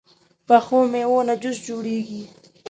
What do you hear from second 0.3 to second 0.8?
پخو